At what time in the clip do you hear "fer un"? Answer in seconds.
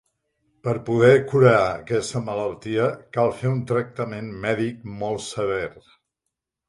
3.43-3.63